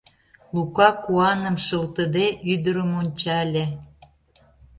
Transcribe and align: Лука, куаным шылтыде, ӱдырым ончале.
Лука, 0.55 0.89
куаным 1.03 1.55
шылтыде, 1.65 2.27
ӱдырым 2.51 2.91
ончале. 3.01 3.65